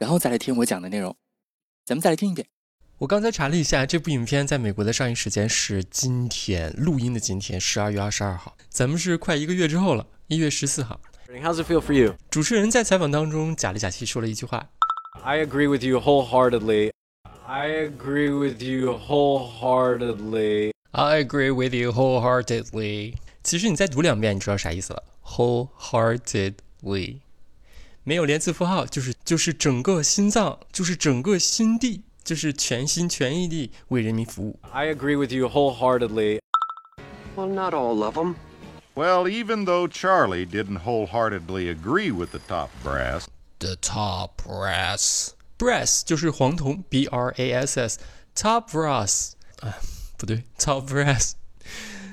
[0.00, 1.14] 然后再来听我讲的内容。
[1.84, 2.48] 咱们再来听一遍。
[2.98, 8.56] 我刚才查了一下，这部影片在美国的上映时间是今天录音的今天，十二月二十二号。
[8.70, 10.98] 咱们是快一个月之后了，一月十四号。
[11.28, 12.14] How's it feel for you？
[12.30, 14.70] 主持人在采访当中假里假气说了一句话
[15.22, 16.92] ：“I agree with you wholeheartedly.
[17.46, 20.72] I agree with you wholeheartedly.
[20.92, 25.04] I agree with you wholeheartedly.” 其实你再读两遍，你知道啥意思了。
[25.24, 27.18] Wholeheartedly，
[28.02, 34.58] 没有连字符号，就是就是整个心脏，就是整个心地，就是全心全意地为人民服务。
[34.72, 36.40] I agree with you wholeheartedly.
[37.36, 38.36] Well, not all of them.
[38.94, 43.26] Well, even though Charlie didn't wholeheartedly agree with the top brass,
[43.58, 49.76] the top brass, brass 就是黄铜，B R A S S，top brass，啊，
[50.18, 51.32] 不对，top brass。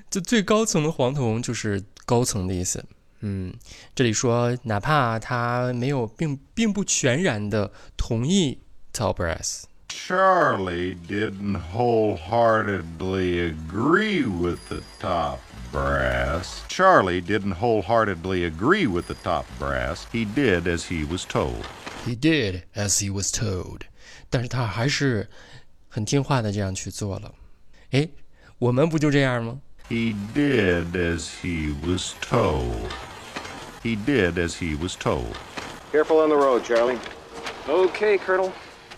[0.10, 2.86] 就最高层的黄铜就是高层的意思。
[3.22, 3.54] 嗯，
[3.96, 8.60] 这里说哪怕他没有并并不全然的同意
[8.94, 9.64] top brass。
[9.90, 15.40] Charlie didn't wholeheartedly agree with the top
[15.72, 16.62] brass.
[16.68, 20.06] Charlie didn't wholeheartedly agree with the top brass.
[20.12, 21.66] He did as he was told.
[22.06, 23.82] He did as he was told.
[24.30, 25.30] 但是他还是
[25.90, 27.34] 很听话的这样去做了。
[27.92, 28.10] 哎，
[28.60, 32.89] 我们不就这样吗 ？He did as he was told.
[33.83, 35.37] He did as he was told.
[35.91, 36.99] Careful on the road, Charlie.
[37.69, 38.51] Okay, Colonel.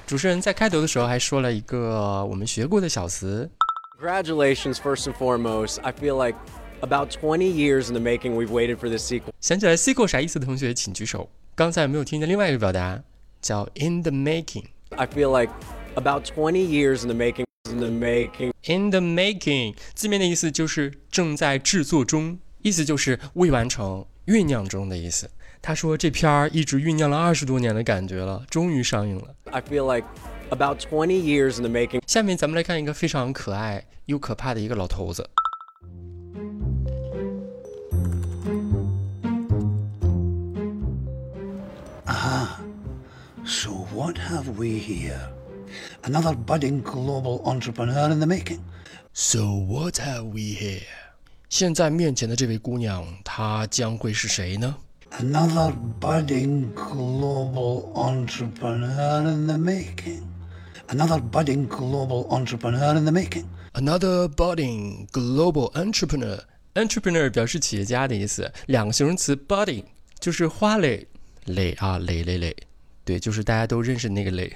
[0.06, 3.50] 主持人在开头的时候还说了一个我们学过的小词。
[3.98, 5.80] Congratulations, first and foremost.
[5.82, 6.36] I feel like
[6.80, 9.30] about 20 years in the making we've waited for this sequel.
[9.40, 11.28] 想起来 sequel 啥意思的同学请举手。
[11.55, 13.02] 刚才有没有听见另外一个表达，
[13.40, 14.64] 叫 in the making？
[14.90, 15.50] I feel like
[15.95, 17.45] about 20 years in the making.
[17.67, 18.53] In the making.
[18.64, 25.30] In the making，字面的意思就是正在制作中，意思就是未完成、酝酿中的意思。
[25.61, 29.36] 他说这片儿一直酝酿了二十多年的感觉了，终于上映了。
[29.52, 30.08] I feel like
[30.49, 32.02] about twenty years in the making.
[32.08, 35.30] 下面咱们来看一个非常可爱又可怕的一个老头子。
[43.45, 45.39] So what have we here?
[46.02, 48.61] Another budding global entrepreneur in the making.
[49.12, 50.83] So what have we here？
[51.48, 54.77] 现在面前的这位姑娘，她将会是谁呢
[55.18, 60.22] Another budding global entrepreneur in the making.
[60.89, 63.45] Another budding global entrepreneur in the making.
[63.72, 69.84] Another budding global entrepreneur。entrepreneur 表示企业家的意思，两个形容词 budding
[70.18, 71.06] 就是花蕾
[71.45, 72.56] 蕾啊蕾蕾蕾，
[73.09, 74.55] 对，就是大家都认识那个类。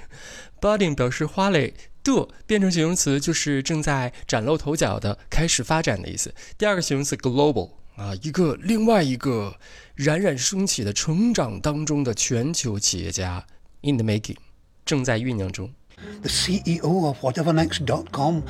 [0.62, 6.31] budding 表示花蕾的变成形容词就是正在崭露头角的、开始发展的意思。
[6.56, 9.56] 第二个形容词 global 啊，一个另外一个
[9.96, 13.44] 冉冉升起的成长当中的全球企业家
[13.81, 14.38] in the making，
[14.85, 15.74] 正在酝酿中。
[16.22, 18.41] The CEO of whatevernext.com.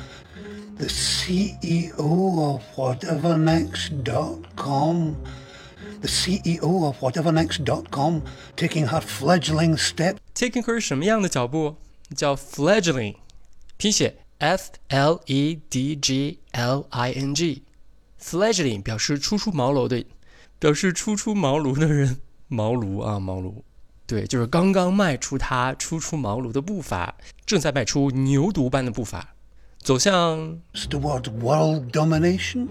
[0.76, 5.14] The CEO of whatevernext.com.
[6.01, 8.21] The CEO of whatevernext.com
[8.55, 11.75] taking her fledgling step taking her 什么样的脚步？
[12.15, 13.15] 叫 fledgling，
[13.77, 20.05] 拼写 f l e d g l i n g。fledgling 表示初出茅庐的，
[20.57, 23.61] 表示初出茅庐的人，茅庐啊茅庐，
[24.05, 29.35] 对，就是刚刚迈出他初出茅庐的步伐，正在迈出牛犊般的步伐，
[29.77, 32.67] 走向 towards world domination.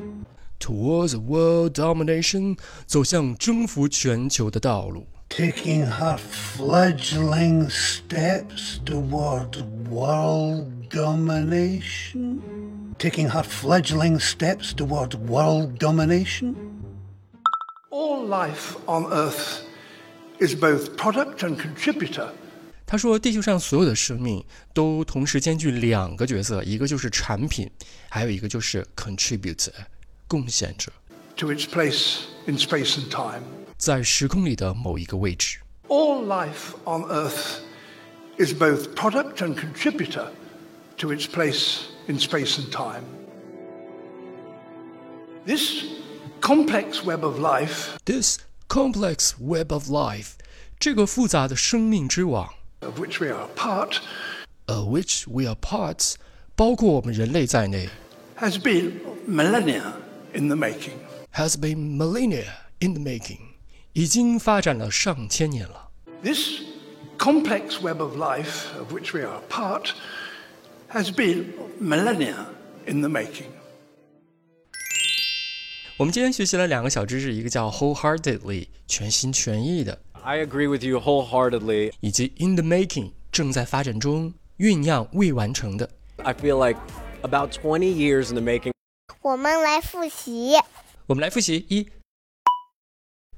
[0.58, 5.06] towards world domination，走向征服全球的道路。
[5.30, 6.18] Taking her
[6.56, 12.38] fledgling steps toward world domination.
[12.98, 16.54] Taking her fledgling steps toward world domination.
[17.90, 19.62] All life on Earth
[20.40, 22.30] is both product and contributor.
[22.86, 27.70] 他说，地球上所有的生命都同时兼具两个角色，一个就是产品，
[28.08, 29.70] 还有一个就是 contributor，
[30.32, 30.92] 贡献者，
[31.36, 33.42] to its place in space and time.
[33.76, 35.58] 在时空里的某一个位置。
[35.88, 37.60] All life on Earth
[38.36, 40.28] is both product and contributor
[40.98, 43.04] to its place in space and time.
[45.46, 45.84] This
[46.40, 48.38] complex web of life This
[48.68, 50.32] complex web of life，
[50.78, 54.00] 这个复杂的生命之网 of which we are a part,
[54.66, 56.16] of which we are parts，
[56.54, 57.88] 包括我们人类在内
[58.38, 58.92] has been
[59.26, 59.94] millennia
[60.34, 60.98] in the making.
[61.32, 62.46] ，has been millennia
[62.80, 63.38] in the making，
[63.92, 65.90] 已经发展了上千年了。
[66.22, 66.60] This
[67.18, 69.92] complex web of life of which we are a part
[70.90, 72.46] has been millennia
[72.86, 73.46] in the making.
[75.96, 81.92] 我们今天学习了两个小知识，一个叫 wholeheartedly，全心全意的， I agree with you wholeheartedly.
[82.00, 85.90] 以及 in the making，正在发展中、酝酿、未完成的。
[86.18, 86.78] I feel like
[87.22, 88.72] about 20 years in the making.
[89.22, 90.54] 我们来复习。
[91.06, 91.90] 我们来复习一。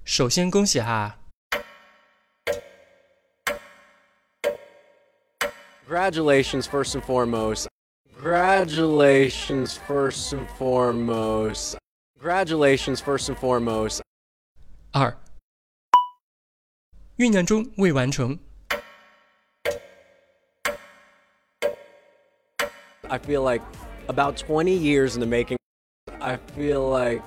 [0.04, 1.18] 首先恭喜哈，
[5.86, 7.66] Congratulations, first and foremost.
[8.14, 11.76] Congratulations, first and foremost.
[12.18, 14.00] Congratulations, first and foremost.
[14.92, 15.16] 二，
[17.16, 18.38] 酝酿中未完成。
[23.08, 23.62] I feel like
[24.06, 25.56] about 20 years in the making.
[26.24, 27.22] I feel like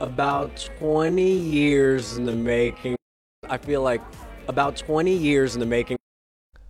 [0.00, 2.96] about 20 years in the making.
[3.48, 4.00] I feel like
[4.48, 5.96] about 20 years in the making.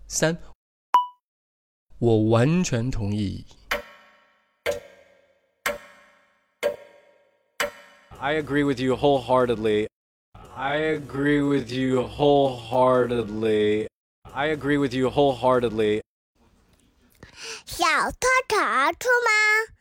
[0.09, 0.37] 三，
[1.99, 3.47] 我完全同意。
[8.21, 9.89] I agree with you wholeheartedly.
[10.55, 13.89] I agree with you wholeheartedly.
[14.35, 16.03] I agree with you wholeheartedly.
[17.65, 18.57] 小偷偷
[18.99, 19.76] 出吗？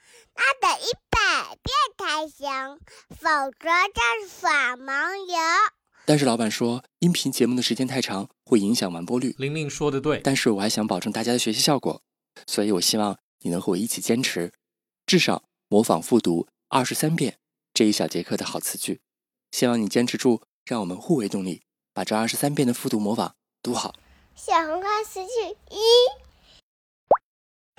[3.10, 3.26] 否
[3.58, 5.36] 则就是耍盲游。
[6.04, 9.34] 但是老板说，音频节目的时间太长，会影响完播率。
[9.38, 12.00] 玲玲说的对，但是我还想保证大家的学习效果，
[12.46, 14.52] 所以我希望你能和我一起坚持，
[15.04, 17.38] 至少模仿复读二十三遍
[17.74, 19.00] 这一小节课的好词句。
[19.50, 21.62] 希望你坚持住，让我们互为动力，
[21.92, 23.94] 把这二十三遍的复读模仿读好。
[24.36, 25.30] 小红花词句
[25.70, 25.80] 一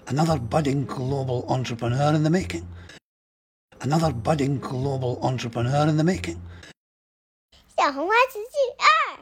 [0.06, 2.64] ，Another budding global entrepreneur in the making.
[3.87, 6.41] Another budding global entrepreneur in the making.
[7.77, 9.19] 小红花词句二，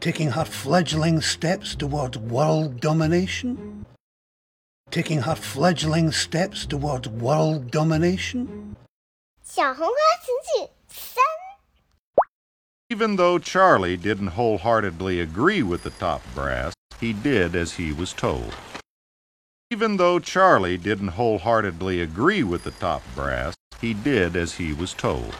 [0.00, 3.84] Taking her fledgling steps toward world domination.
[4.90, 8.76] Taking her fledgling steps toward world domination.
[9.42, 11.24] 小红花词句三，
[12.88, 18.12] Even though Charlie didn't wholeheartedly agree with the top brass, he did as he was
[18.12, 18.54] told.
[19.70, 24.92] Even though Charlie didn't wholeheartedly agree with the top brass, he did as he was
[24.94, 25.34] told.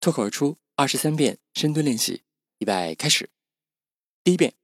[0.00, 2.22] 脱口而出二十三遍深蹲练习，
[2.58, 3.28] 预备开始。
[4.24, 4.54] 第一遍，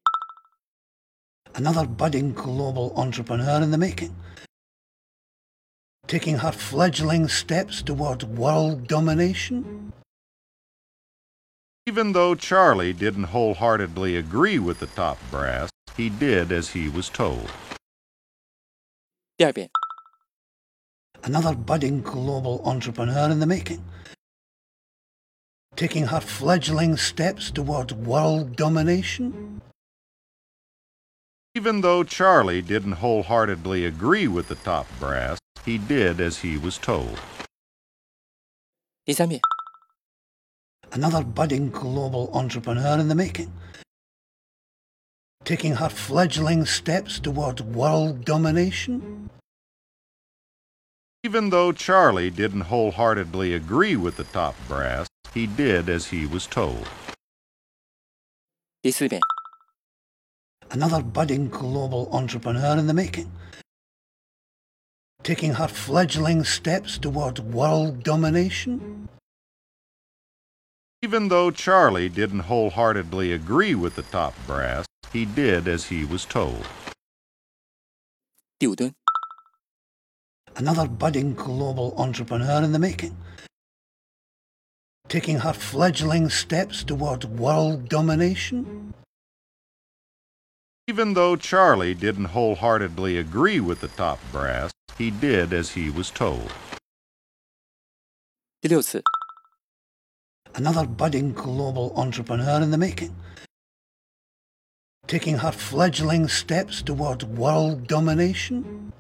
[1.53, 4.13] Another budding global entrepreneur in the making.
[6.09, 9.93] Taking her fledgling steps toward world domination.
[11.85, 17.09] Even though Charlie didn't wholeheartedly agree with the top brass, he did as he was
[17.09, 17.51] told.
[19.37, 19.71] 第二遍，
[21.23, 23.83] Another budding global entrepreneur in the making.
[25.75, 29.61] Taking her fledgling steps toward world domination.
[31.55, 36.79] Even though Charlie didn't wholeheartedly agree with the top brass, he did as he was
[36.79, 37.19] told.
[39.05, 39.41] 第三遍，
[40.93, 43.51] Another budding global entrepreneur in the making.
[45.48, 49.30] taking her fledgling steps toward world domination?
[51.24, 56.48] Even though Charlie didn't wholeheartedly agree with the top brass, he did as he was
[56.48, 56.86] told.
[60.70, 63.32] Another budding global entrepreneur in the making,
[65.24, 69.08] taking her fledgling steps toward world domination?
[71.03, 76.25] Even though Charlie didn't wholeheartedly agree with the top brass, he did as he was
[76.25, 76.65] told.
[78.59, 78.95] 第五蹲，
[80.55, 83.17] Another budding global entrepreneur in the making.
[85.09, 88.95] Taking her fledgling steps toward world domination.
[90.87, 96.11] Even though Charlie didn't wholeheartedly agree with the top brass, he did as he was
[96.11, 96.51] told.
[98.61, 99.03] 第六次，
[100.58, 103.16] Another budding global entrepreneur in the making.
[105.06, 108.92] Taking her fledgling steps toward world domination.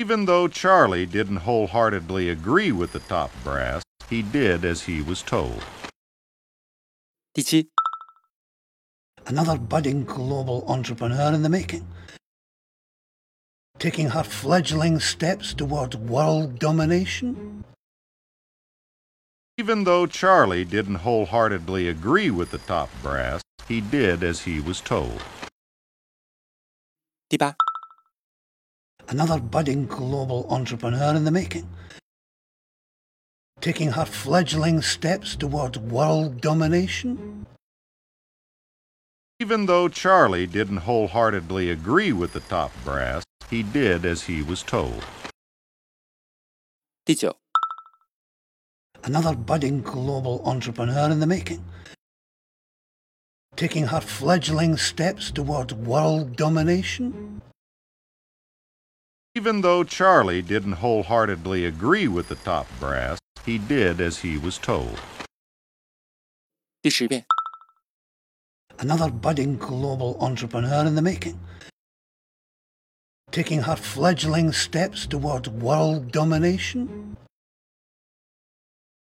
[0.00, 5.22] Even though Charlie didn't wholeheartedly agree with the top brass, he did as he was
[5.22, 5.62] told.
[7.32, 7.68] 第七
[9.26, 11.86] ，Another budding global entrepreneur in the making.
[13.78, 17.62] Taking her fledgling steps toward world domination.
[19.59, 24.81] Even though Charlie didn't wholeheartedly agree with the top brass, he did as he was
[24.81, 25.21] told.
[27.29, 27.55] 第八，
[29.07, 31.67] Another budding global entrepreneur in the making.
[33.61, 37.45] Taking her fledgling steps toward world domination.
[39.39, 44.63] Even though Charlie didn't wholeheartedly agree with the top brass, he did as he was
[44.63, 45.03] told.
[47.05, 47.37] 第九，
[49.05, 51.63] Another budding global entrepreneur in the making.
[53.55, 57.41] Taking her fledgling steps toward world domination.
[59.35, 64.57] Even though Charlie didn't wholeheartedly agree with the top brass, he did as he was
[64.57, 64.97] told.
[66.81, 67.25] 第十遍，
[68.79, 71.37] Another budding global entrepreneur in the making.
[73.31, 77.17] Taking her fledgling steps toward world domination.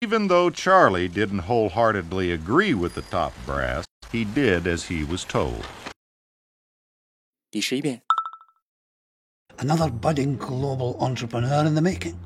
[0.03, 5.25] Even though Charlie didn't wholeheartedly agree with the top brass, he did as he was
[5.25, 5.65] told.
[7.51, 8.03] 第十一遍，
[9.57, 12.19] Another budding global entrepreneur in the making.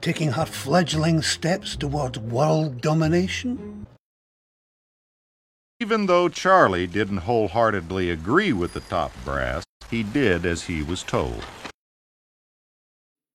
[0.00, 3.86] Taking her fledgling steps toward world domination.
[5.78, 11.02] Even though Charlie didn't wholeheartedly agree with the top brass, he did as he was
[11.04, 11.42] told.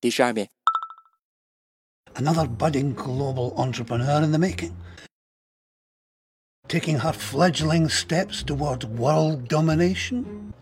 [0.02, 0.50] 第十二遍，
[2.16, 4.76] Another budding global entrepreneur in the making.
[6.68, 10.54] Taking her fledgling steps toward world domination.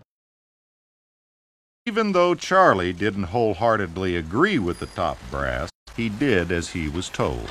[1.86, 7.08] Even though Charlie didn't wholeheartedly agree with the top brass, he did as he was
[7.08, 7.48] told.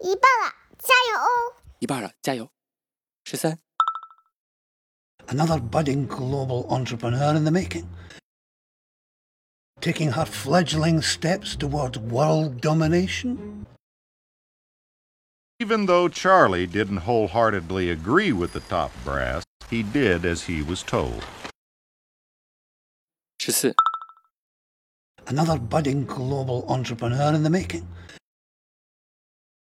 [0.00, 1.56] 一半了，加油哦！
[1.80, 2.48] 一半了，加油！
[3.24, 3.58] 十三、
[5.26, 7.86] Another budding global entrepreneur in the making.
[9.83, 13.65] Taking her fledgling steps toward world domination.
[15.59, 20.83] Even though Charlie didn't wholeheartedly agree with the top brass, he did as he was
[20.83, 21.25] told.
[23.39, 23.75] 十四、
[25.27, 27.85] Another budding global entrepreneur in the making.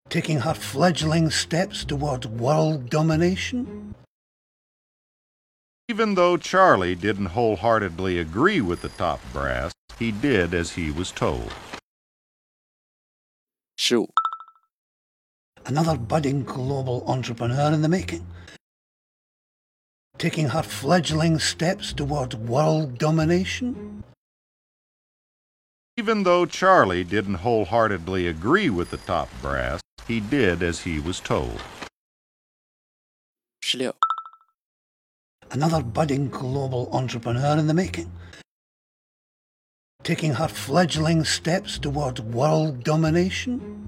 [0.10, 3.96] Taking her fledgling steps toward world domination.
[5.90, 11.12] Even though Charlie didn't wholeheartedly agree with the top brass, he did as he was
[11.12, 11.52] told.
[13.78, 14.10] Shoot.
[15.66, 18.26] Another budding global entrepreneur in the making,
[20.18, 24.04] taking her fledgling steps towards world domination.
[25.98, 31.20] Even though Charlie didn't wholeheartedly agree with the top brass, he did as he was
[31.20, 31.62] told.
[33.62, 33.92] 16.
[35.54, 38.12] Another budding global entrepreneur in the making.
[40.02, 43.88] Taking her fledgling steps toward world domination.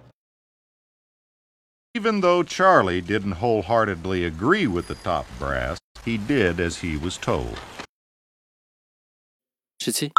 [1.95, 7.17] Even though Charlie didn't wholeheartedly agree with the top brass, he did as he was
[7.17, 7.57] told.
[9.79, 10.11] 十七、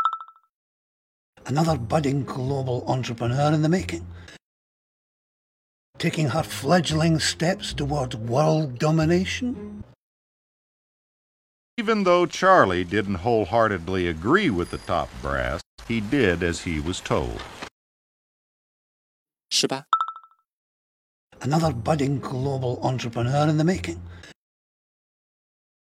[1.45, 4.05] Another budding global entrepreneur in the making.
[5.99, 9.85] Taking her fledgling steps toward world domination.
[11.79, 17.01] Even though Charlie didn't wholeheartedly agree with the top brass, he did as he was
[17.01, 17.43] told.
[19.53, 19.85] 18.
[21.43, 24.01] Another budding global entrepreneur in the making,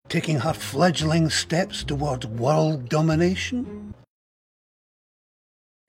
[0.07, 3.93] taking her fledgling steps towards world domination.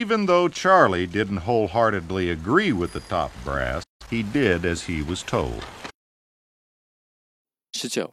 [0.01, 5.23] Even though Charlie didn't wholeheartedly agree with the top brass, he did as he was
[5.23, 5.63] told.
[7.73, 8.11] 19.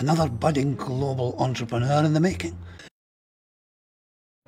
[0.00, 2.56] Another budding global entrepreneur in the making.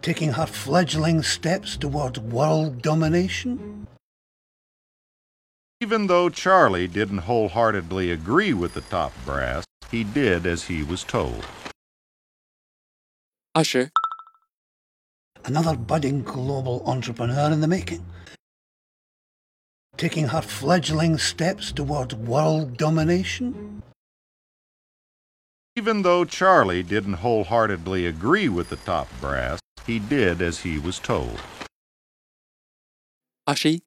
[0.01, 3.87] Taking her fledgling steps toward world domination.
[5.83, 11.05] Even though Charlie didn't wholeheartedly agree with the top brass, he did as he was
[11.05, 11.45] told.
[13.53, 13.91] 二十、
[15.45, 18.03] Another budding global entrepreneur in the making.
[19.99, 23.83] Taking her fledgling steps toward world domination.
[25.75, 30.99] Even though Charlie didn't wholeheartedly agree with the top brass, he did as he was
[30.99, 31.41] told.
[33.49, 33.81] Ashi.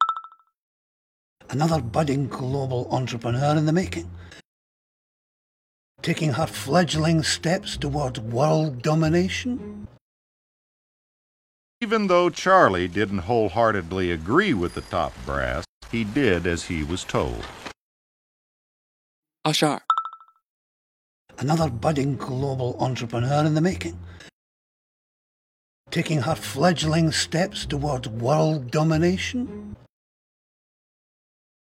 [1.49, 4.09] Another budding global entrepreneur in the making,
[6.01, 9.87] taking her fledgling steps towards world domination.
[11.81, 17.03] Even though Charlie didn't wholeheartedly agree with the top brass, he did as he was
[17.03, 17.45] told.
[19.45, 19.84] Ashar
[21.38, 23.98] Another budding global entrepreneur in the making.
[25.90, 29.74] Taking her fledgling steps toward world domination.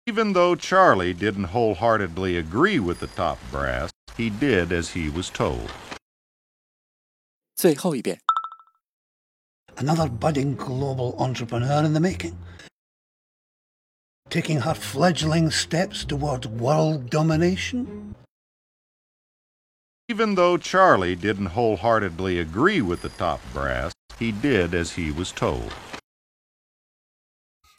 [0.07, 5.29] Even though Charlie didn't wholeheartedly agree with the top brass, he did as he was
[5.29, 5.69] told.
[7.55, 8.19] 最后一遍。
[9.75, 12.35] Another budding global entrepreneur in the making.
[14.29, 18.15] Taking her fledgling steps toward world domination.
[20.08, 25.32] Even though Charlie didn't wholeheartedly agree with the top brass, he did as he was
[25.32, 25.70] told.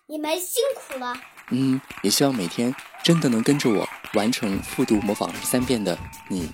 [0.07, 1.13] 你们辛苦了。
[1.51, 5.97] 嗯，也希望每天真的能跟着我完成复读模仿三遍的
[6.29, 6.49] 你，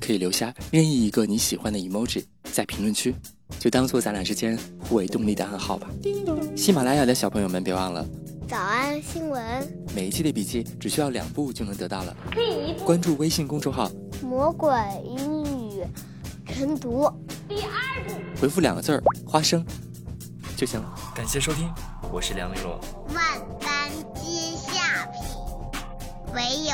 [0.00, 3.14] 可以留下任意一个你喜欢的 emoji 在评论区，
[3.58, 5.88] 就当做咱俩之间互为动力的暗号吧。
[6.56, 8.06] 喜马拉雅的小朋友们，别忘了
[8.50, 9.40] 早安新闻，
[9.94, 12.16] 每一期的笔记只需要两步就能得到了。
[12.32, 13.88] 第一步，关注微信公众号，
[14.24, 14.68] 魔鬼
[15.04, 15.44] 英
[15.78, 15.84] 语
[16.48, 17.08] 晨读。
[17.48, 19.64] 第二步，回复两个字儿“花生”
[20.58, 20.92] 就行了。
[21.14, 21.72] 感谢收听，
[22.10, 22.80] 我是梁丽罗。
[23.14, 23.24] 万
[23.60, 26.72] 般皆下品，唯有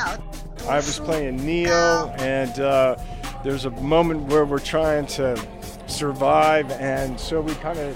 [0.67, 2.97] I was playing Neo, and uh,
[3.45, 5.39] there's a moment where we're trying to
[5.87, 7.95] survive, and so we kind of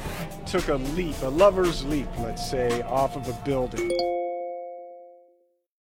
[0.51, 4.20] took a leap, a lover's leap, let's say, off of a building.